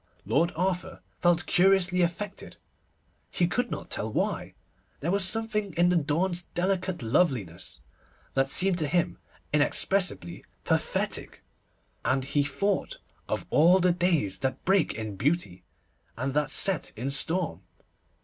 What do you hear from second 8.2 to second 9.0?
that seemed to